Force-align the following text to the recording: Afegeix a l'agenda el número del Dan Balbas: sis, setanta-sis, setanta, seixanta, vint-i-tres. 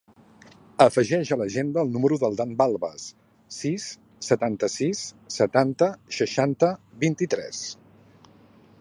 Afegeix 0.85 1.31
a 1.33 1.35
l'agenda 1.41 1.83
el 1.87 1.91
número 1.97 2.17
del 2.23 2.37
Dan 2.39 2.55
Balbas: 2.63 3.05
sis, 3.59 3.87
setanta-sis, 4.31 5.05
setanta, 5.37 5.93
seixanta, 6.21 6.75
vint-i-tres. 7.07 7.63